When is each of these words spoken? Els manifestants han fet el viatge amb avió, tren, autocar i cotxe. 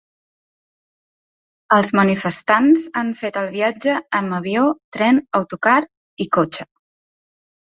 Els 1.75 1.91
manifestants 1.99 2.87
han 3.01 3.11
fet 3.19 3.37
el 3.43 3.51
viatge 3.57 3.99
amb 4.21 4.39
avió, 4.39 4.65
tren, 4.99 5.21
autocar 5.43 5.77
i 6.27 6.29
cotxe. 6.41 6.69